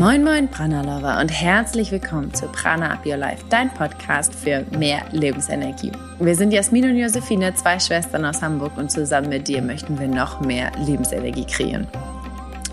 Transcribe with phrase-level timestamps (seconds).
[0.00, 4.64] Moin Moin Prana Lover und herzlich willkommen zu Prana Up Your Life, dein Podcast für
[4.70, 5.92] mehr Lebensenergie.
[6.18, 10.08] Wir sind Jasmin und Josephine, zwei Schwestern aus Hamburg und zusammen mit dir möchten wir
[10.08, 11.86] noch mehr Lebensenergie kreieren.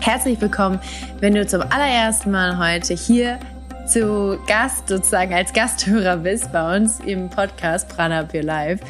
[0.00, 0.80] Herzlich willkommen,
[1.20, 3.38] wenn du zum allerersten Mal heute hier
[3.86, 8.82] zu Gast sozusagen als Gasthörer bist bei uns im Podcast Prana Up Your Life.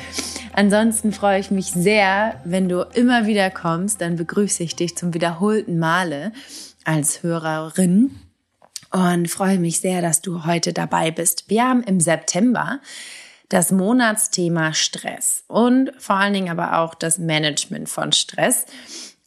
[0.53, 5.13] Ansonsten freue ich mich sehr, wenn du immer wieder kommst, dann begrüße ich dich zum
[5.13, 6.31] wiederholten Male
[6.85, 8.13] als Hörerin
[8.91, 11.45] und freue mich sehr, dass du heute dabei bist.
[11.49, 12.81] Wir haben im September
[13.49, 18.67] das Monatsthema Stress und vor allen Dingen aber auch das Management von Stress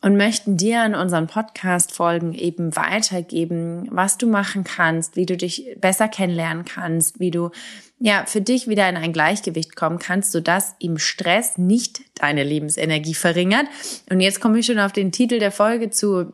[0.01, 5.75] und möchten dir in unseren Podcast-Folgen eben weitergeben, was du machen kannst, wie du dich
[5.79, 7.51] besser kennenlernen kannst, wie du
[7.99, 13.13] ja für dich wieder in ein Gleichgewicht kommen kannst, sodass ihm Stress nicht deine Lebensenergie
[13.13, 13.67] verringert.
[14.09, 16.33] Und jetzt komme ich schon auf den Titel der Folge zu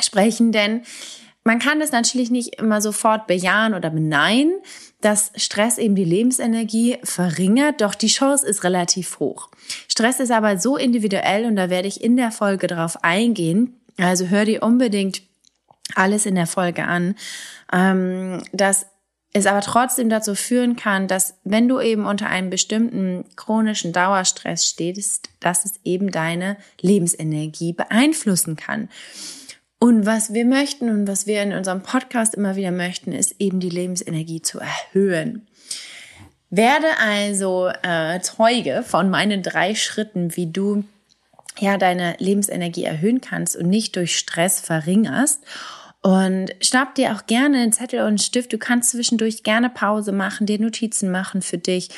[0.00, 0.82] sprechen, denn
[1.48, 4.52] man kann das natürlich nicht immer sofort bejahen oder beneiden,
[5.00, 9.48] dass Stress eben die Lebensenergie verringert, doch die Chance ist relativ hoch.
[9.88, 13.80] Stress ist aber so individuell und da werde ich in der Folge drauf eingehen.
[13.96, 15.22] Also hör dir unbedingt
[15.94, 17.14] alles in der Folge an,
[17.72, 18.84] ähm, dass
[19.32, 24.66] es aber trotzdem dazu führen kann, dass wenn du eben unter einem bestimmten chronischen Dauerstress
[24.66, 28.90] stehst, dass es eben deine Lebensenergie beeinflussen kann.
[29.80, 33.60] Und was wir möchten und was wir in unserem Podcast immer wieder möchten, ist eben
[33.60, 35.46] die Lebensenergie zu erhöhen.
[36.50, 40.84] Werde also äh, Zeuge von meinen drei Schritten, wie du
[41.60, 45.44] ja deine Lebensenergie erhöhen kannst und nicht durch Stress verringerst.
[46.00, 48.52] Und schnapp dir auch gerne einen Zettel und einen Stift.
[48.52, 51.90] Du kannst zwischendurch gerne Pause machen, dir Notizen machen für dich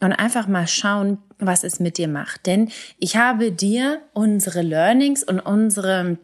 [0.00, 2.46] und einfach mal schauen, was es mit dir macht.
[2.46, 6.18] Denn ich habe dir unsere Learnings und unsere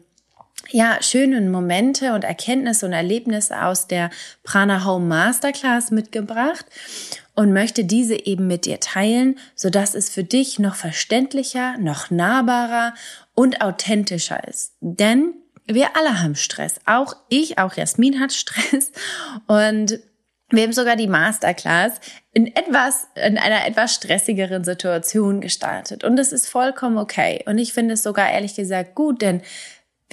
[0.69, 4.09] ja, schönen Momente und Erkenntnisse und Erlebnisse aus der
[4.43, 6.65] Prana Home Masterclass mitgebracht
[7.35, 12.09] und möchte diese eben mit dir teilen, so dass es für dich noch verständlicher, noch
[12.09, 12.93] nahbarer
[13.33, 14.73] und authentischer ist.
[14.81, 15.33] Denn
[15.67, 16.79] wir alle haben Stress.
[16.85, 18.91] Auch ich, auch Jasmin hat Stress
[19.47, 19.99] und
[20.51, 21.93] wir haben sogar die Masterclass
[22.31, 26.03] in etwas, in einer etwas stressigeren Situation gestartet.
[26.03, 27.43] Und das ist vollkommen okay.
[27.47, 29.41] Und ich finde es sogar ehrlich gesagt gut, denn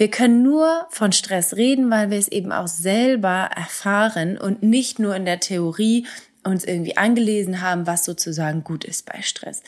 [0.03, 4.99] wir können nur von Stress reden, weil wir es eben auch selber erfahren und nicht
[4.99, 6.05] nur in der Theorie
[6.43, 9.63] uns irgendwie angelesen haben, was sozusagen gut ist bei Stress.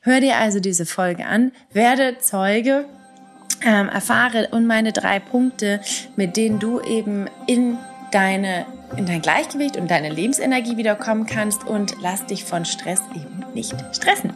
[0.00, 2.86] Hör dir also diese Folge an, werde Zeuge,
[3.66, 5.82] ähm, erfahre und meine drei Punkte,
[6.16, 7.76] mit denen du eben in
[8.12, 8.64] deine
[8.96, 13.74] in dein Gleichgewicht und deine Lebensenergie wiederkommen kannst und lass dich von Stress eben nicht
[13.92, 14.32] stressen.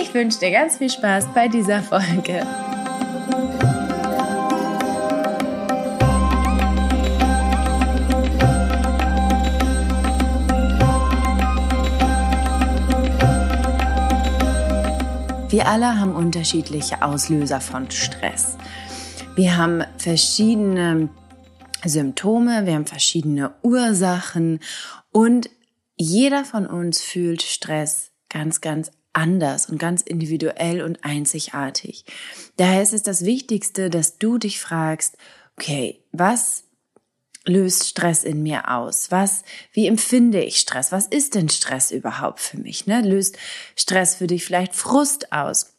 [0.00, 2.46] Ich wünsche dir ganz viel Spaß bei dieser Folge.
[15.56, 18.58] Wir alle haben unterschiedliche Auslöser von Stress.
[19.36, 21.08] Wir haben verschiedene
[21.82, 24.60] Symptome, wir haben verschiedene Ursachen
[25.12, 25.48] und
[25.96, 32.04] jeder von uns fühlt Stress ganz, ganz anders und ganz individuell und einzigartig.
[32.58, 35.16] Daher ist es das Wichtigste, dass du dich fragst,
[35.56, 36.64] okay, was
[37.46, 39.10] löst Stress in mir aus?
[39.10, 39.42] Was,
[39.72, 40.92] wie empfinde ich Stress?
[40.92, 42.86] Was ist denn Stress überhaupt für mich?
[42.86, 43.00] Ne?
[43.00, 43.38] Löst
[43.76, 45.72] Stress für dich vielleicht Frust aus?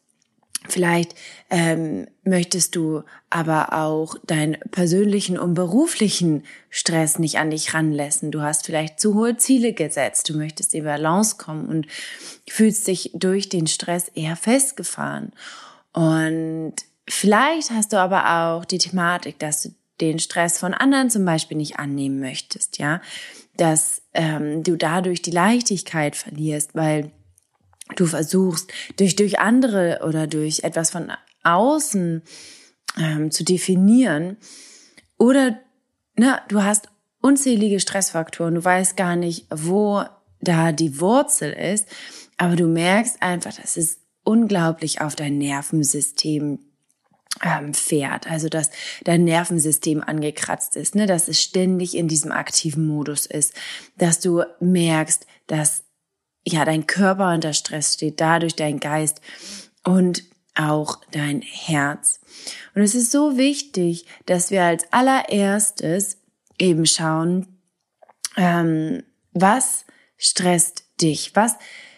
[0.69, 1.15] Vielleicht
[1.49, 8.31] ähm, möchtest du aber auch deinen persönlichen und beruflichen Stress nicht an dich ranlassen.
[8.31, 10.29] Du hast vielleicht zu hohe Ziele gesetzt.
[10.29, 11.87] Du möchtest in Balance kommen und
[12.49, 15.31] fühlst dich durch den Stress eher festgefahren.
[15.93, 16.73] Und
[17.07, 19.69] vielleicht hast du aber auch die Thematik, dass du
[20.01, 23.01] den Stress von anderen zum Beispiel nicht annehmen möchtest, ja,
[23.55, 27.11] dass ähm, du dadurch die Leichtigkeit verlierst, weil
[27.95, 31.11] du versuchst, durch, durch andere oder durch etwas von
[31.43, 32.21] außen
[32.97, 34.37] ähm, zu definieren.
[35.17, 35.59] Oder
[36.15, 36.89] ne, du hast
[37.21, 40.03] unzählige Stressfaktoren, du weißt gar nicht, wo
[40.39, 41.87] da die Wurzel ist,
[42.37, 46.59] aber du merkst einfach, dass es unglaublich auf dein Nervensystem
[47.43, 48.69] ähm, fährt, also dass
[49.03, 53.53] dein Nervensystem angekratzt ist, ne, dass es ständig in diesem aktiven Modus ist,
[53.97, 55.83] dass du merkst, dass
[56.45, 59.21] ja dein Körper unter Stress steht, dadurch dein Geist
[59.83, 60.23] und
[60.55, 62.19] auch dein Herz.
[62.73, 66.17] Und es ist so wichtig, dass wir als allererstes
[66.57, 67.59] eben schauen,
[68.35, 69.03] ähm,
[69.33, 69.85] was
[70.17, 71.55] stresst dich, was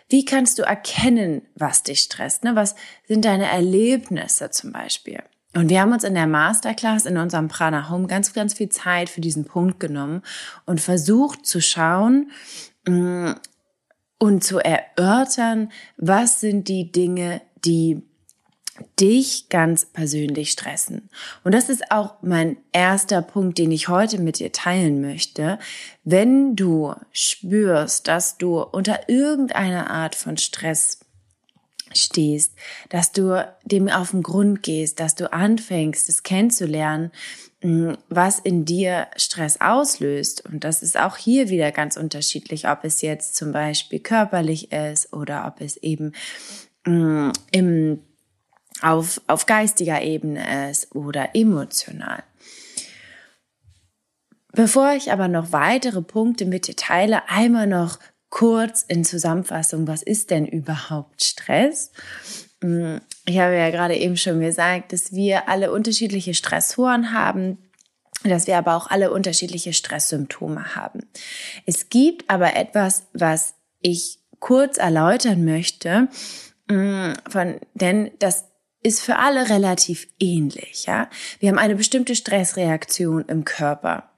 [0.10, 2.44] wie kannst du erkennen, was dich stresst?
[2.44, 2.56] Ne?
[2.56, 2.76] Was
[3.08, 5.22] sind deine Erlebnisse zum Beispiel?
[5.56, 9.10] Und wir haben uns in der Masterclass in unserem Prana Home ganz, ganz viel Zeit
[9.10, 10.22] für diesen Punkt genommen
[10.66, 12.32] und versucht zu schauen
[12.88, 13.32] mm,
[14.20, 18.04] und zu erörtern, was sind die Dinge, die
[19.00, 21.10] dich ganz persönlich stressen.
[21.44, 25.60] Und das ist auch mein erster Punkt, den ich heute mit dir teilen möchte.
[26.04, 31.00] Wenn du spürst, dass du unter irgendeiner Art von Stress
[31.94, 32.54] stehst,
[32.90, 37.12] dass du dem auf den Grund gehst, dass du anfängst, es kennenzulernen,
[37.62, 40.46] mm, was in dir Stress auslöst.
[40.46, 45.14] Und das ist auch hier wieder ganz unterschiedlich, ob es jetzt zum Beispiel körperlich ist
[45.14, 46.14] oder ob es eben
[46.86, 48.00] mm, im
[48.81, 52.24] auf, auf geistiger Ebene ist oder emotional.
[54.52, 58.00] Bevor ich aber noch weitere Punkte mit dir teile, einmal noch
[58.30, 61.92] kurz in Zusammenfassung, was ist denn überhaupt Stress?
[62.62, 67.58] Hm, ich habe ja gerade eben schon gesagt, dass wir alle unterschiedliche Stressoren haben,
[68.24, 71.06] dass wir aber auch alle unterschiedliche Stresssymptome haben.
[71.66, 76.10] Es gibt aber etwas, was ich kurz erläutern möchte,
[76.70, 78.46] hm, von, denn das
[78.81, 81.10] ist für alle relativ ähnlich, ja.
[81.40, 84.10] Wir haben eine bestimmte Stressreaktion im Körper.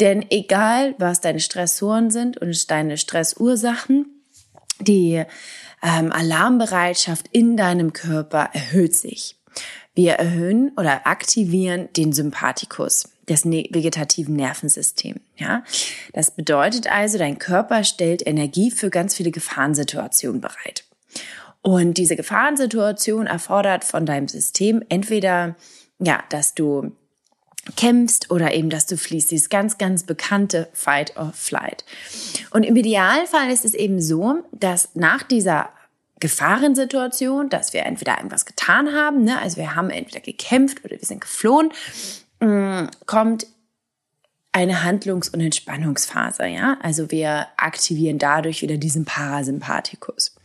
[0.00, 4.06] Denn egal, was deine Stressoren sind und deine Stressursachen,
[4.80, 5.22] die
[5.82, 9.36] ähm, Alarmbereitschaft in deinem Körper erhöht sich.
[9.94, 15.20] Wir erhöhen oder aktivieren den Sympathikus des ne-, vegetativen Nervensystems.
[15.36, 15.64] Ja,
[16.12, 20.84] das bedeutet also, dein Körper stellt Energie für ganz viele Gefahrensituationen bereit.
[21.62, 25.56] Und diese Gefahrensituation erfordert von deinem System entweder,
[26.00, 26.92] ja, dass du
[27.76, 29.30] kämpfst oder eben, dass du fließt.
[29.30, 31.84] Dieses ganz, ganz bekannte Fight or Flight.
[32.50, 35.70] Und im Idealfall ist es eben so, dass nach dieser
[36.18, 41.06] Gefahrensituation, dass wir entweder irgendwas getan haben, ne, also wir haben entweder gekämpft oder wir
[41.06, 41.72] sind geflohen,
[42.40, 43.46] mm, kommt
[44.52, 46.78] eine Handlungs- und Entspannungsphase, ja.
[46.82, 50.36] Also wir aktivieren dadurch wieder diesen Parasympathikus.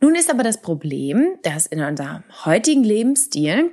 [0.00, 3.70] Nun ist aber das Problem, dass in unserem heutigen Lebensstil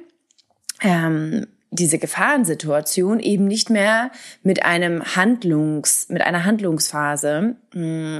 [0.82, 4.12] ähm, diese Gefahrensituation eben nicht mehr
[4.44, 8.20] mit einem Handlungs, mit einer Handlungsphase mh,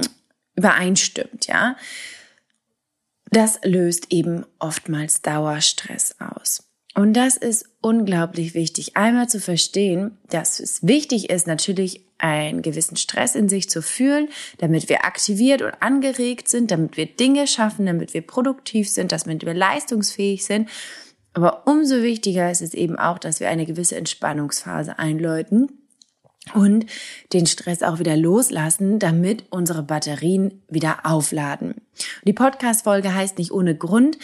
[0.56, 1.76] übereinstimmt, ja.
[3.30, 6.67] Das löst eben oftmals Dauerstress aus.
[6.94, 12.96] Und das ist unglaublich wichtig, einmal zu verstehen, dass es wichtig ist, natürlich einen gewissen
[12.96, 17.86] Stress in sich zu fühlen, damit wir aktiviert und angeregt sind, damit wir Dinge schaffen,
[17.86, 20.68] damit wir produktiv sind, damit wir leistungsfähig sind.
[21.34, 25.68] Aber umso wichtiger ist es eben auch, dass wir eine gewisse Entspannungsphase einläuten
[26.54, 26.86] und
[27.32, 31.76] den Stress auch wieder loslassen, damit unsere Batterien wieder aufladen.
[32.24, 34.18] Die Podcast-Folge heißt nicht ohne Grund,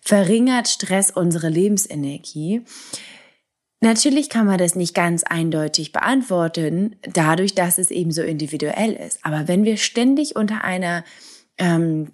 [0.00, 2.62] verringert Stress unsere Lebensenergie.
[3.80, 9.24] Natürlich kann man das nicht ganz eindeutig beantworten, dadurch, dass es eben so individuell ist.
[9.24, 11.04] Aber wenn wir ständig unter einer
[11.56, 12.12] ähm,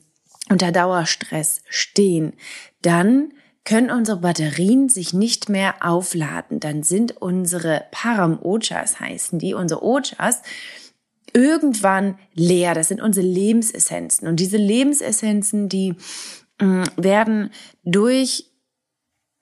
[0.49, 2.35] unter Dauerstress stehen,
[2.83, 3.33] dann
[3.65, 6.61] können unsere Batterien sich nicht mehr aufladen.
[6.61, 10.43] Dann sind unsere Param-Ojas, heißen die, unsere Ojas,
[11.33, 12.75] irgendwann leer.
[12.75, 14.29] Das sind unsere Lebensessenzen.
[14.29, 15.95] Und diese Lebensessenzen, die
[16.59, 17.51] äh, werden
[17.85, 18.47] durch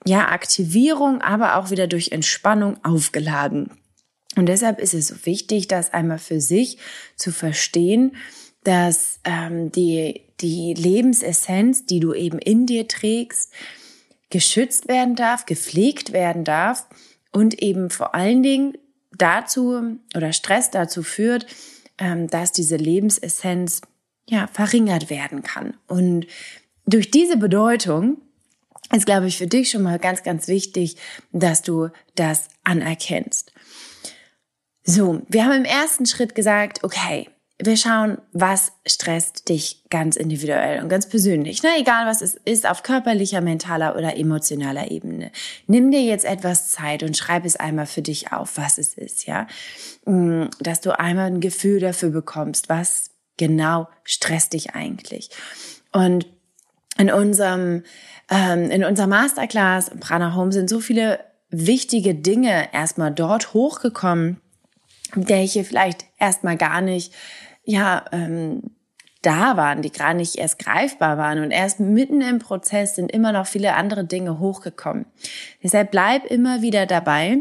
[0.07, 3.71] ja, Aktivierung, aber auch wieder durch Entspannung aufgeladen.
[4.37, 6.79] Und deshalb ist es so wichtig, das einmal für sich
[7.17, 8.17] zu verstehen,
[8.65, 13.53] dass ähm, die, die Lebensessenz, die du eben in dir trägst,
[14.31, 16.87] geschützt werden darf, gepflegt werden darf
[17.31, 18.77] und eben vor allen Dingen
[19.17, 21.47] dazu oder Stress dazu führt,
[21.97, 23.81] dass diese Lebensessenz
[24.29, 25.75] ja verringert werden kann.
[25.87, 26.27] Und
[26.87, 28.19] durch diese Bedeutung
[28.93, 30.97] ist, glaube ich, für dich schon mal ganz, ganz wichtig,
[31.33, 33.53] dass du das anerkennst.
[34.83, 37.31] So, wir haben im ersten Schritt gesagt, okay,
[37.63, 41.63] wir schauen, was stresst dich ganz individuell und ganz persönlich.
[41.63, 45.31] Na, egal was es ist, auf körperlicher, mentaler oder emotionaler Ebene.
[45.69, 49.27] Nimm dir jetzt etwas Zeit und schreib es einmal für dich auf, was es ist,
[49.27, 49.47] ja.
[50.05, 55.31] Mm, dass du einmal ein Gefühl dafür bekommst, was genau stresst dich eigentlich.
[55.93, 56.27] Und
[56.99, 57.85] in unserem
[58.31, 61.21] ähm, in unserer Masterclass Prana Home sind so viele
[61.51, 64.41] wichtige Dinge erstmal dort hochgekommen,
[65.15, 67.13] welche vielleicht erstmal gar nicht,
[67.65, 68.63] ja, ähm,
[69.23, 71.43] da waren, die gar nicht erst greifbar waren.
[71.43, 75.07] Und erst mitten im Prozess sind immer noch viele andere Dinge hochgekommen.
[75.63, 77.39] Deshalb bleib immer wieder dabei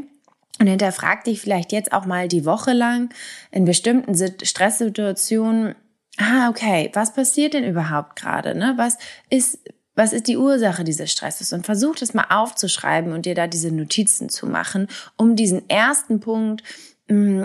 [0.59, 3.13] und hinterfrag dich vielleicht jetzt auch mal die Woche lang
[3.51, 5.75] in bestimmten Stresssituationen,
[6.17, 8.57] ah, okay, was passiert denn überhaupt gerade?
[8.57, 8.73] Ne?
[8.77, 8.97] Was
[9.29, 9.59] ist
[9.95, 11.53] was ist die Ursache dieses Stresses?
[11.53, 14.87] Und versuch das mal aufzuschreiben und dir da diese Notizen zu machen,
[15.17, 16.63] um diesen ersten Punkt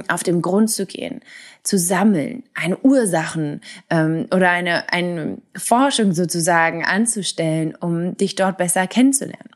[0.09, 1.21] auf dem Grund zu gehen,
[1.65, 3.61] zu sammeln, eine Ursachen
[3.91, 9.51] ähm, oder eine, eine Forschung sozusagen anzustellen, um dich dort besser kennenzulernen.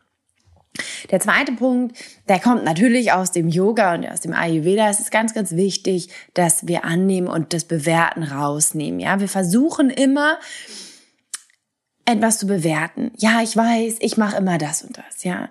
[1.10, 1.96] Der zweite Punkt,
[2.28, 4.88] der kommt natürlich aus dem Yoga und aus dem Ayurveda.
[4.88, 8.98] Es ist ganz, ganz wichtig, dass wir annehmen und das Bewerten rausnehmen.
[8.98, 10.38] Ja, wir versuchen immer,
[12.04, 13.12] etwas zu bewerten.
[13.16, 15.48] Ja, ich weiß, ich mache immer das und das, ja.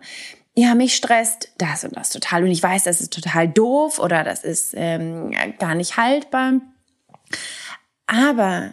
[0.62, 2.44] Ja, mich stresst das und das total.
[2.44, 6.62] Und ich weiß, das ist total doof oder das ist ähm, gar nicht haltbar.
[8.06, 8.72] Aber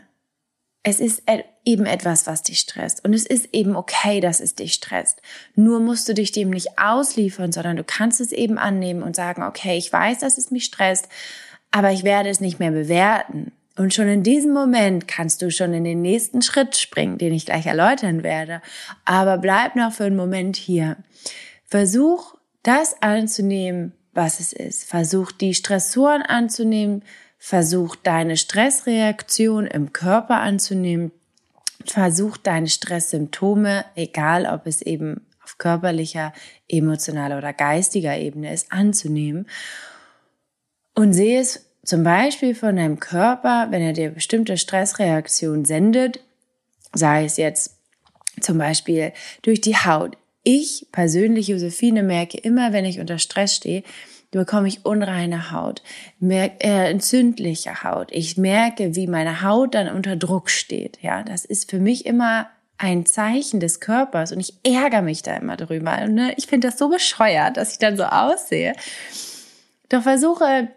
[0.82, 1.22] es ist
[1.64, 3.06] eben etwas, was dich stresst.
[3.06, 5.22] Und es ist eben okay, dass es dich stresst.
[5.54, 9.42] Nur musst du dich dem nicht ausliefern, sondern du kannst es eben annehmen und sagen,
[9.42, 11.08] okay, ich weiß, dass es mich stresst,
[11.70, 13.52] aber ich werde es nicht mehr bewerten.
[13.78, 17.46] Und schon in diesem Moment kannst du schon in den nächsten Schritt springen, den ich
[17.46, 18.60] gleich erläutern werde.
[19.06, 20.98] Aber bleib noch für einen Moment hier.
[21.68, 24.84] Versuch, das anzunehmen, was es ist.
[24.84, 27.04] Versuch, die Stressoren anzunehmen.
[27.38, 31.12] Versuch, deine Stressreaktion im Körper anzunehmen.
[31.84, 36.32] Versuch, deine Stresssymptome, egal ob es eben auf körperlicher,
[36.68, 39.46] emotionaler oder geistiger Ebene ist, anzunehmen.
[40.94, 46.20] Und sehe es zum Beispiel von deinem Körper, wenn er dir bestimmte Stressreaktionen sendet,
[46.94, 47.76] sei es jetzt
[48.40, 50.16] zum Beispiel durch die Haut.
[50.42, 53.82] Ich persönlich, Josephine, merke immer, wenn ich unter Stress stehe,
[54.30, 55.82] bekomme ich unreine Haut,
[56.18, 58.08] merke, äh, entzündliche Haut.
[58.12, 60.98] Ich merke, wie meine Haut dann unter Druck steht.
[61.02, 65.36] Ja, das ist für mich immer ein Zeichen des Körpers und ich ärgere mich da
[65.36, 66.06] immer drüber.
[66.06, 68.74] Ne, ich finde das so bescheuert, dass ich dann so aussehe.
[69.88, 70.68] Doch versuche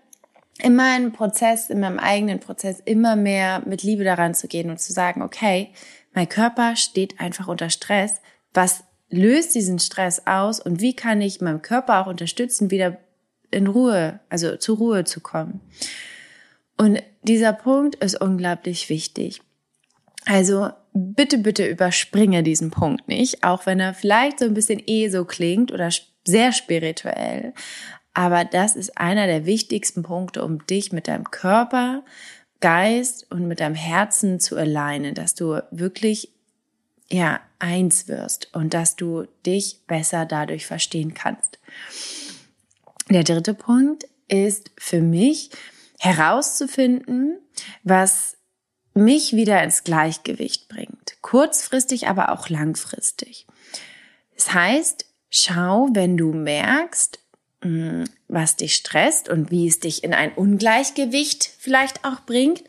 [0.60, 4.80] in meinem Prozess, in meinem eigenen Prozess immer mehr mit Liebe daran zu gehen und
[4.80, 5.74] zu sagen, okay,
[6.14, 8.22] mein Körper steht einfach unter Stress.
[8.54, 12.98] Was löst diesen Stress aus und wie kann ich meinem Körper auch unterstützen, wieder
[13.52, 15.62] in Ruhe, also zur Ruhe zu kommen?
[16.78, 19.42] Und dieser Punkt ist unglaublich wichtig.
[20.26, 25.10] Also bitte, bitte überspringe diesen Punkt nicht, auch wenn er vielleicht so ein bisschen eh
[25.10, 25.90] so klingt oder
[26.26, 27.54] sehr spirituell.
[28.14, 32.04] Aber das ist einer der wichtigsten Punkte, um dich mit deinem Körper,
[32.60, 36.31] Geist und mit deinem Herzen zu alignen, dass du wirklich
[37.12, 41.60] ja eins wirst und dass du dich besser dadurch verstehen kannst.
[43.10, 45.52] Der dritte Punkt ist für mich
[46.00, 47.40] herauszufinden,
[47.84, 48.38] was
[48.94, 51.18] mich wieder ins Gleichgewicht bringt.
[51.22, 53.46] Kurzfristig, aber auch langfristig.
[54.36, 57.22] Das heißt, schau, wenn du merkst,
[57.64, 62.64] Mm, was dich stresst und wie es dich in ein Ungleichgewicht vielleicht auch bringt,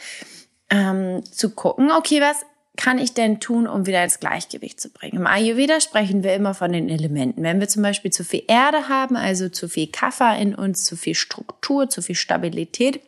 [0.69, 2.45] ähm, zu gucken, okay, was
[2.77, 5.19] kann ich denn tun, um wieder ins Gleichgewicht zu bringen?
[5.19, 7.43] Im Ayurveda sprechen wir immer von den Elementen.
[7.43, 10.97] Wenn wir zum Beispiel zu viel Erde haben, also zu viel Kaffer in uns, zu
[10.97, 13.01] viel Struktur, zu viel Stabilität,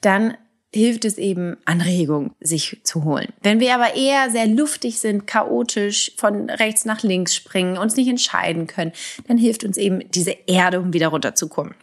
[0.00, 0.36] dann
[0.74, 3.28] hilft es eben, Anregung sich zu holen.
[3.42, 8.08] Wenn wir aber eher sehr luftig sind, chaotisch, von rechts nach links springen, uns nicht
[8.08, 8.92] entscheiden können,
[9.28, 11.74] dann hilft uns eben diese Erde, um wieder runterzukommen.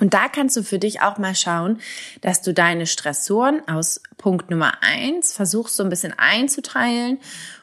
[0.00, 1.78] Und da kannst du für dich auch mal schauen,
[2.22, 7.18] dass du deine Stressoren aus Punkt Nummer eins versuchst so ein bisschen einzuteilen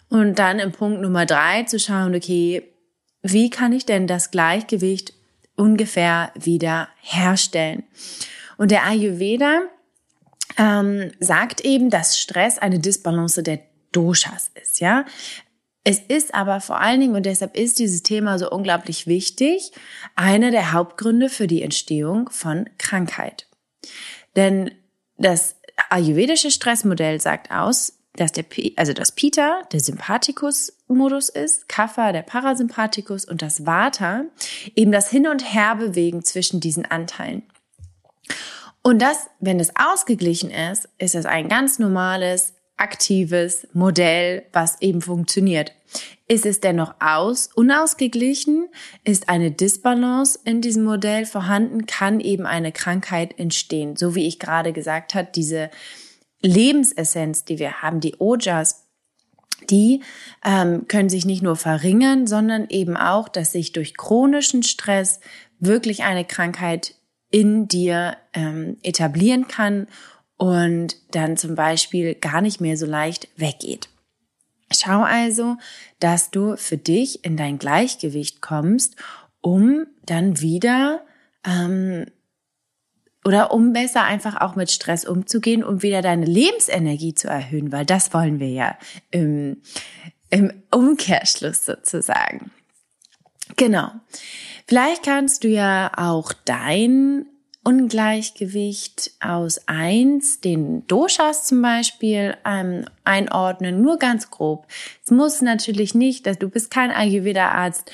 [0.10, 2.64] und dann im Punkt Nummer drei zu schauen, okay,
[3.24, 5.14] wie kann ich denn das Gleichgewicht
[5.56, 7.84] ungefähr wieder herstellen?
[8.58, 9.64] Und der Ayurveda,
[10.58, 13.60] ähm, sagt eben, dass Stress eine Disbalance der
[13.92, 15.06] Doshas ist, ja.
[15.90, 19.72] Es ist aber vor allen Dingen, und deshalb ist dieses Thema so unglaublich wichtig,
[20.18, 23.48] einer der Hauptgründe für die Entstehung von Krankheit.
[24.36, 24.72] Denn
[25.16, 25.56] das
[25.90, 28.44] ayurvedische Stressmodell sagt aus, dass der,
[28.76, 34.26] also das Pita der Sympathikus-Modus ist, Kapha der Parasympathikus und das Vata
[34.76, 37.44] eben das Hin- und Herbewegen zwischen diesen Anteilen.
[38.84, 45.02] Und das, wenn es ausgeglichen ist, ist es ein ganz normales, aktives Modell, was eben
[45.02, 45.74] funktioniert.
[46.28, 48.70] Ist es dennoch aus, unausgeglichen,
[49.04, 53.96] ist eine Disbalance in diesem Modell vorhanden, kann eben eine Krankheit entstehen.
[53.96, 55.70] So wie ich gerade gesagt habe, diese
[56.42, 58.88] Lebensessenz, die wir haben, die Ojas,
[59.70, 60.04] die
[60.46, 65.20] ähm, können sich nicht nur verringern, sondern eben auch, dass sich durch chronischen Stress
[65.60, 66.94] wirklich eine Krankheit
[67.32, 69.88] in dir ähm, etablieren kann
[70.38, 73.90] und dann zum Beispiel gar nicht mehr so leicht weggeht.
[74.72, 75.58] Schau also,
[76.00, 78.96] dass du für dich in dein Gleichgewicht kommst,
[79.42, 81.06] um dann wieder
[81.46, 82.06] ähm,
[83.24, 87.86] oder um besser einfach auch mit Stress umzugehen, um wieder deine Lebensenergie zu erhöhen, weil
[87.86, 88.78] das wollen wir ja
[89.12, 89.62] im,
[90.30, 92.52] im Umkehrschluss sozusagen.
[93.56, 93.92] Genau.
[94.68, 97.26] Vielleicht kannst du ja auch dein
[97.68, 104.68] Ungleichgewicht aus eins, den Doshas zum Beispiel, ähm, einordnen, nur ganz grob.
[105.04, 107.92] Es muss natürlich nicht, dass du bist kein Ayurveda-Arzt,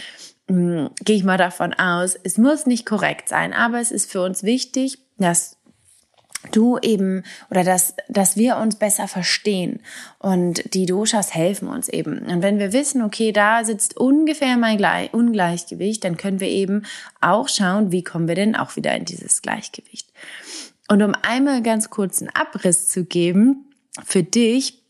[0.47, 2.15] hm, gehe ich mal davon aus.
[2.23, 5.57] Es muss nicht korrekt sein, aber es ist für uns wichtig, dass
[6.51, 9.79] du eben oder dass, dass wir uns besser verstehen
[10.19, 12.19] und die Doshas helfen uns eben.
[12.19, 16.83] Und wenn wir wissen, okay, da sitzt ungefähr mein Gleich Ungleichgewicht, dann können wir eben
[17.21, 20.09] auch schauen, wie kommen wir denn auch wieder in dieses Gleichgewicht.
[20.89, 23.69] Und um einmal ganz kurz einen Abriss zu geben,
[24.03, 24.81] für dich,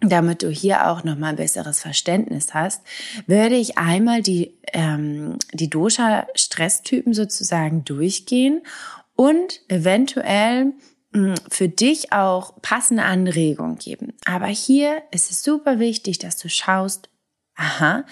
[0.00, 2.82] damit du hier auch nochmal ein besseres Verständnis hast,
[3.26, 8.62] würde ich einmal die, ähm, die Dosha-Stresstypen sozusagen durchgehen
[9.16, 10.72] und eventuell
[11.48, 14.12] für dich auch passende Anregungen geben.
[14.24, 17.08] Aber hier ist es super wichtig, dass du schaust,
[17.56, 18.04] aha,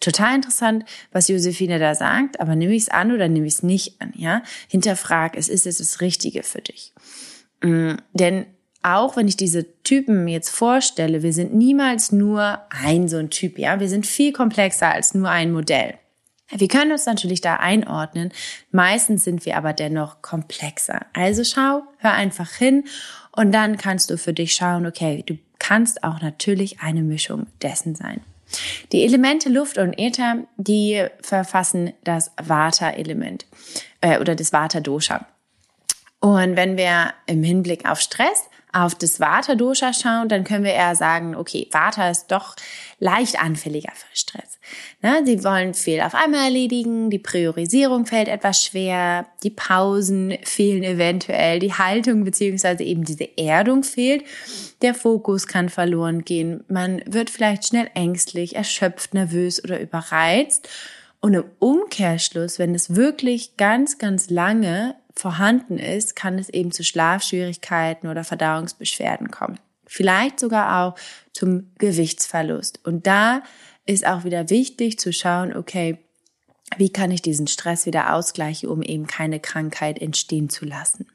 [0.00, 3.62] total interessant, was Josephine da sagt, aber nehme ich es an oder nehme ich es
[3.62, 4.42] nicht an, ja?
[4.68, 6.92] Hinterfrag es, ist es das Richtige für dich?
[7.62, 8.46] Denn
[8.82, 13.58] auch wenn ich diese Typen jetzt vorstelle, wir sind niemals nur ein so ein Typ,
[13.58, 13.80] ja?
[13.80, 15.94] Wir sind viel komplexer als nur ein Modell.
[16.50, 18.32] Wir können uns natürlich da einordnen.
[18.70, 21.06] Meistens sind wir aber dennoch komplexer.
[21.14, 22.84] Also schau, hör einfach hin
[23.32, 27.94] und dann kannst du für dich schauen, okay, du kannst auch natürlich eine Mischung dessen
[27.94, 28.20] sein.
[28.92, 33.46] Die Elemente Luft und Äther, die verfassen das Vata-Element
[34.00, 35.26] äh, oder das Vata-Dosha.
[36.20, 38.44] Und wenn wir im Hinblick auf Stress
[38.74, 42.56] auf das Vata-Dosha schauen, dann können wir eher sagen, okay, Vata ist doch
[42.98, 44.58] leicht anfälliger für Stress.
[45.00, 45.22] Ne?
[45.24, 51.60] Sie wollen viel auf einmal erledigen, die Priorisierung fällt etwas schwer, die Pausen fehlen eventuell,
[51.60, 54.24] die Haltung beziehungsweise eben diese Erdung fehlt,
[54.82, 60.68] der Fokus kann verloren gehen, man wird vielleicht schnell ängstlich, erschöpft, nervös oder überreizt.
[61.20, 66.82] Und im Umkehrschluss, wenn es wirklich ganz, ganz lange vorhanden ist, kann es eben zu
[66.82, 69.58] Schlafschwierigkeiten oder Verdauungsbeschwerden kommen.
[69.86, 70.98] Vielleicht sogar auch
[71.32, 72.80] zum Gewichtsverlust.
[72.84, 73.42] Und da
[73.86, 75.98] ist auch wieder wichtig zu schauen, okay,
[76.76, 81.06] wie kann ich diesen Stress wieder ausgleichen, um eben keine Krankheit entstehen zu lassen.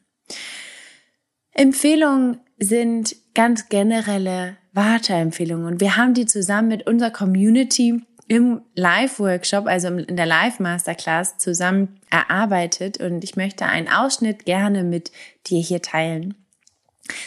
[1.51, 9.65] Empfehlungen sind ganz generelle Warteempfehlungen und wir haben die zusammen mit unserer Community im Live-Workshop,
[9.65, 15.11] also in der Live-Masterclass zusammen erarbeitet und ich möchte einen Ausschnitt gerne mit
[15.47, 16.35] dir hier teilen.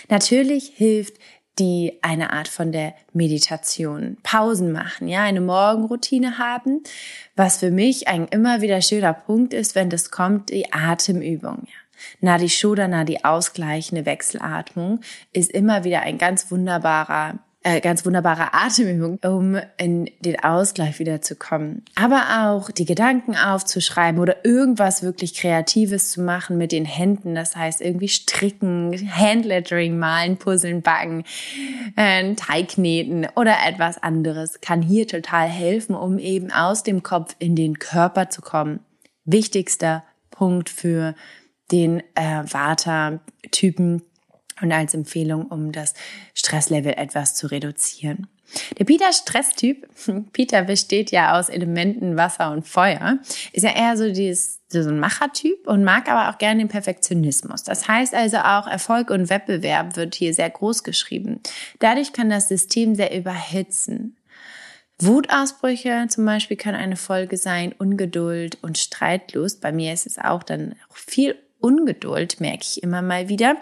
[0.09, 1.17] Natürlich hilft
[1.59, 6.83] die eine Art von der Meditation, Pausen machen, ja, eine Morgenroutine haben,
[7.35, 11.83] was für mich ein immer wieder schöner Punkt ist, wenn das kommt, die Atemübung, ja.
[12.21, 15.01] Nadi Shodana, die ausgleichende Wechselatmung,
[15.33, 21.23] ist immer wieder ein ganz wunderbarer äh, ganz wunderbare Atemübung, um in den Ausgleich wieder
[21.23, 21.85] zu kommen.
[21.95, 27.35] Aber auch die Gedanken aufzuschreiben oder irgendwas wirklich Kreatives zu machen mit den Händen.
[27.35, 31.25] Das heißt irgendwie stricken, Handlettering malen, puzzeln, backen,
[31.97, 37.37] äh, Teig kneten oder etwas anderes kann hier total helfen, um eben aus dem Kopf
[37.39, 38.81] in den Körper zu kommen.
[39.25, 41.15] Wichtigster Punkt für
[41.71, 44.03] den äh, Vata-Typen
[44.63, 45.95] und als Empfehlung, um das
[46.35, 48.29] Stresslevel etwas zu reduzieren.
[48.79, 49.89] Der Peter-Stresstyp,
[50.33, 53.19] Peter besteht ja aus Elementen Wasser und Feuer,
[53.53, 57.63] ist ja eher so, dieses, so ein Machertyp und mag aber auch gerne den Perfektionismus.
[57.63, 61.41] Das heißt also auch Erfolg und Wettbewerb wird hier sehr groß geschrieben.
[61.79, 64.17] Dadurch kann das System sehr überhitzen.
[65.01, 69.61] Wutausbrüche zum Beispiel kann eine Folge sein, Ungeduld und Streitlust.
[69.61, 73.57] Bei mir ist es auch dann viel Ungeduld, merke ich immer mal wieder.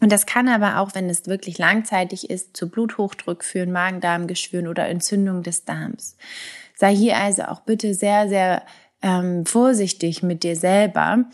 [0.00, 4.88] Und das kann aber auch, wenn es wirklich langzeitig ist, zu Bluthochdruck führen, Magen-Darm-Geschwüren oder
[4.88, 6.16] Entzündung des Darms.
[6.74, 8.62] Sei hier also auch bitte sehr, sehr
[9.02, 11.24] ähm, vorsichtig mit dir selber.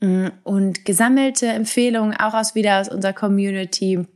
[0.00, 4.06] Mm, und gesammelte Empfehlungen auch aus wieder aus unserer Community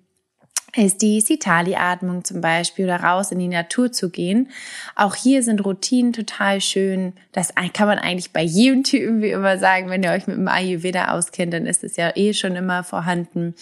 [0.85, 4.51] ist die Sitali-Atmung zum Beispiel oder raus in die Natur zu gehen.
[4.95, 7.15] Auch hier sind Routinen total schön.
[7.33, 9.89] Das kann man eigentlich bei jedem Typen wie immer sagen.
[9.89, 13.55] Wenn ihr euch mit dem Ayurveda auskennt, dann ist es ja eh schon immer vorhanden.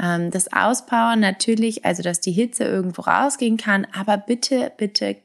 [0.00, 5.16] Ähm, das Auspowern natürlich, also dass die Hitze irgendwo rausgehen kann, aber bitte, bitte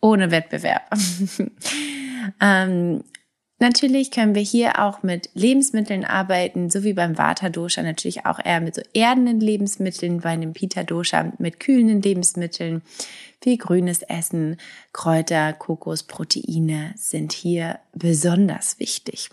[0.00, 0.90] ohne Wettbewerb.
[2.40, 3.04] ähm,
[3.60, 8.38] Natürlich können wir hier auch mit Lebensmitteln arbeiten, so wie beim Vata Dosha natürlich auch
[8.44, 12.82] eher mit so erdenden Lebensmitteln, bei einem Pita Dosha mit kühlenden Lebensmitteln.
[13.42, 14.58] Viel grünes Essen,
[14.92, 19.28] Kräuter, Kokos, Proteine sind hier besonders wichtig.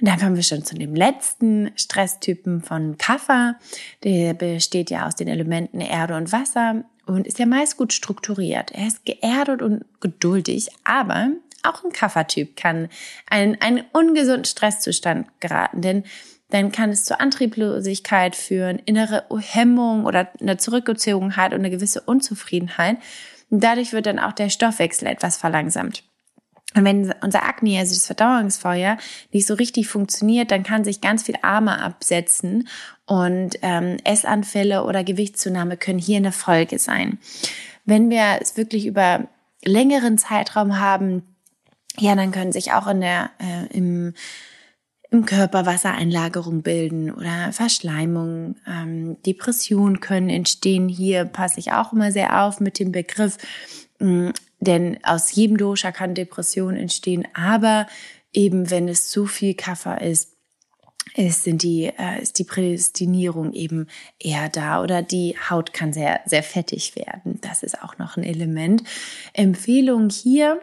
[0.00, 3.56] Und dann kommen wir schon zu dem letzten Stresstypen von Kaffer.
[4.02, 8.72] Der besteht ja aus den Elementen Erde und Wasser und ist ja meist gut strukturiert.
[8.72, 11.30] Er ist geerdet und geduldig, aber
[11.64, 12.88] auch ein Kaffertyp kann
[13.28, 16.04] einen, einen ungesunden Stresszustand geraten, denn
[16.50, 22.98] dann kann es zur Antrieblosigkeit führen, innere Hemmung oder eine Zurückgezogenheit und eine gewisse Unzufriedenheit.
[23.50, 26.04] Und dadurch wird dann auch der Stoffwechsel etwas verlangsamt.
[26.76, 28.98] Und wenn unser Akne, also das Verdauungsfeuer,
[29.32, 32.68] nicht so richtig funktioniert, dann kann sich ganz viel Arme absetzen
[33.06, 37.18] und ähm, Essanfälle oder Gewichtszunahme können hier eine Folge sein.
[37.84, 39.28] Wenn wir es wirklich über
[39.64, 41.33] längeren Zeitraum haben,
[41.98, 44.14] ja, dann können sich auch in der äh, im
[45.14, 48.56] im Körper Wassereinlagerung bilden oder Verschleimung.
[48.66, 50.88] Ähm, Depressionen können entstehen.
[50.88, 53.38] Hier passe ich auch immer sehr auf mit dem Begriff,
[54.00, 57.28] mh, mm, denn aus jedem Dosha kann Depression entstehen.
[57.32, 57.86] Aber
[58.32, 60.34] eben wenn es zu viel Kaffer ist,
[61.14, 63.86] ist, sind die, äh, ist die Prädestinierung eben
[64.18, 67.38] eher da oder die Haut kann sehr, sehr fettig werden.
[67.40, 68.82] Das ist auch noch ein Element.
[69.32, 70.60] Empfehlung hier,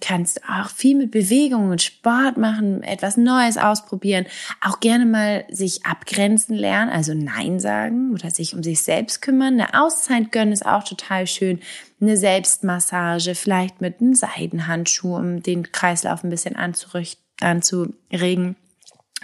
[0.00, 4.24] kannst auch viel mit Bewegung und Sport machen, etwas Neues ausprobieren,
[4.62, 9.60] auch gerne mal sich abgrenzen lernen, also Nein sagen oder sich um sich selbst kümmern.
[9.60, 11.60] Eine Auszeit gönnen ist auch total schön.
[12.00, 18.56] Eine Selbstmassage, vielleicht mit einem Seidenhandschuh, um den Kreislauf ein bisschen anzuregen.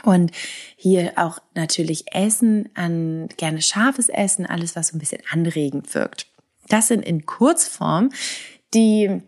[0.02, 0.33] Und
[0.76, 6.26] hier auch natürlich Essen, an gerne scharfes Essen, alles, was so ein bisschen anregend wirkt.
[6.68, 8.11] Das sind in Kurzform
[8.72, 9.22] die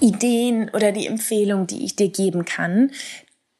[0.00, 2.90] Ideen oder die Empfehlungen, die ich dir geben kann.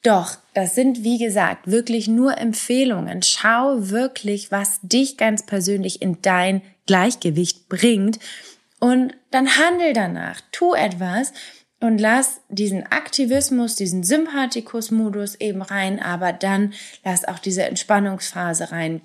[0.02, 3.22] Doch, das sind, wie gesagt, wirklich nur Empfehlungen.
[3.22, 8.18] Schau wirklich, was dich ganz persönlich in dein Gleichgewicht bringt
[8.78, 10.40] und dann handel danach.
[10.52, 11.32] Tu etwas
[11.80, 16.72] und lass diesen Aktivismus, diesen Sympathikus-Modus eben rein, aber dann
[17.04, 19.02] lass auch diese Entspannungsphase rein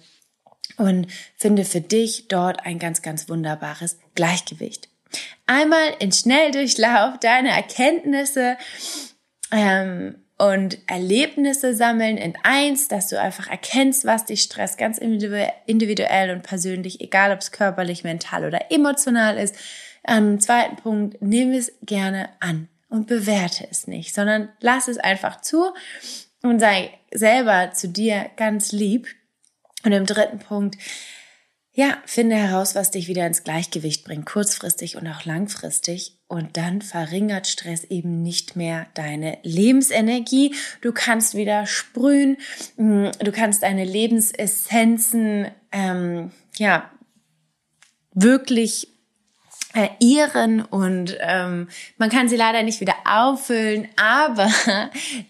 [0.78, 4.90] und finde für dich dort ein ganz, ganz wunderbares Gleichgewicht
[5.48, 8.58] einmal in Schnelldurchlauf deine Erkenntnisse
[9.52, 16.32] ähm, und Erlebnisse sammeln in eins, dass du einfach erkennst, was dich stresst, ganz individuell
[16.32, 19.56] und persönlich, egal ob es körperlich, mental oder emotional ist.
[20.04, 25.42] Am zweiten Punkt, nimm es gerne an und bewerte es nicht, sondern lass es einfach
[25.42, 25.74] zu
[26.44, 29.08] und sei selber zu dir ganz lieb.
[29.84, 30.78] Und im dritten Punkt,
[31.78, 36.18] ja, finde heraus, was dich wieder ins Gleichgewicht bringt, kurzfristig und auch langfristig.
[36.28, 40.56] Und dann verringert Stress eben nicht mehr deine Lebensenergie.
[40.80, 42.38] Du kannst wieder sprühen,
[42.78, 46.90] mm, du kannst deine Lebensessenzen, ähm, ja,
[48.14, 48.88] wirklich
[50.00, 54.50] ehren und ähm, man kann sie leider nicht wieder auffüllen, aber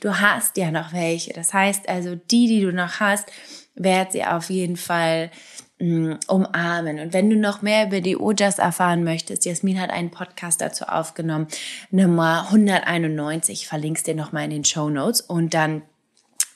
[0.01, 1.33] du hast ja noch welche.
[1.33, 3.31] Das heißt also, die, die du noch hast,
[3.73, 5.31] werd sie auf jeden Fall
[5.79, 6.99] umarmen.
[6.99, 10.85] Und wenn du noch mehr über die Ojas erfahren möchtest, Jasmin hat einen Podcast dazu
[10.85, 11.47] aufgenommen,
[11.91, 15.81] Nummer 191, verlinkst dir nochmal in den Show Notes und dann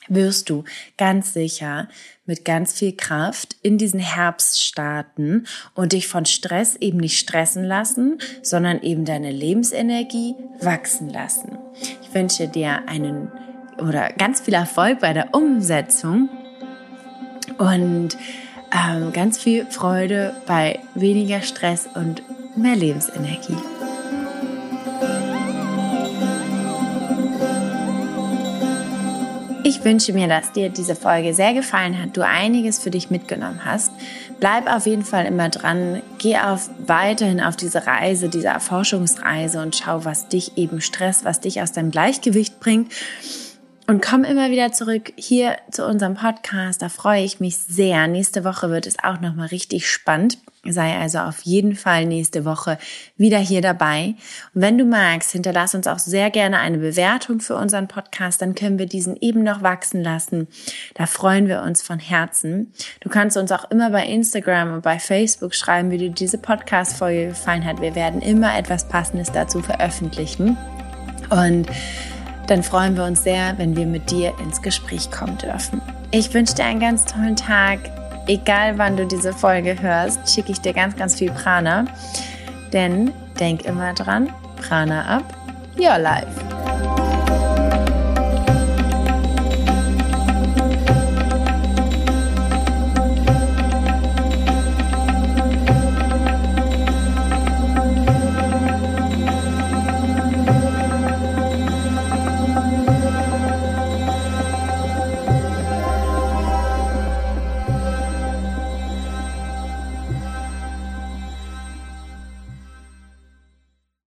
[0.08, 0.64] wirst du
[0.96, 1.88] ganz sicher
[2.26, 7.64] mit ganz viel Kraft in diesen Herbst starten und dich von Stress eben nicht stressen
[7.64, 11.58] lassen, sondern eben deine Lebensenergie wachsen lassen.
[12.02, 13.30] Ich wünsche dir einen
[13.78, 16.28] oder ganz viel Erfolg bei der Umsetzung
[17.58, 18.16] und
[18.72, 22.22] ähm, ganz viel Freude bei weniger Stress und
[22.56, 23.56] mehr Lebensenergie.
[29.62, 33.60] Ich wünsche mir, dass dir diese Folge sehr gefallen hat, du einiges für dich mitgenommen
[33.64, 33.92] hast.
[34.40, 39.76] Bleib auf jeden Fall immer dran, geh auf, weiterhin auf diese Reise, diese Erforschungsreise und
[39.76, 42.90] schau, was dich eben stresst, was dich aus deinem Gleichgewicht bringt.
[43.86, 46.80] Und komm immer wieder zurück hier zu unserem Podcast.
[46.80, 48.06] Da freue ich mich sehr.
[48.06, 50.38] Nächste Woche wird es auch nochmal richtig spannend.
[50.64, 52.76] Sei also auf jeden Fall nächste Woche
[53.16, 54.14] wieder hier dabei.
[54.54, 58.42] Und wenn du magst, hinterlass uns auch sehr gerne eine Bewertung für unseren Podcast.
[58.42, 60.48] Dann können wir diesen eben noch wachsen lassen.
[60.94, 62.74] Da freuen wir uns von Herzen.
[63.00, 67.28] Du kannst uns auch immer bei Instagram und bei Facebook schreiben, wie dir diese Podcast-Folge
[67.28, 67.80] gefallen hat.
[67.80, 70.58] Wir werden immer etwas Passendes dazu veröffentlichen.
[71.30, 71.68] Und
[72.50, 75.80] dann freuen wir uns sehr, wenn wir mit dir ins Gespräch kommen dürfen.
[76.10, 77.78] Ich wünsche dir einen ganz tollen Tag.
[78.26, 81.84] Egal wann du diese Folge hörst, schicke ich dir ganz, ganz viel Prana.
[82.72, 85.24] Denn denk immer dran, Prana ab,
[85.78, 86.49] your life.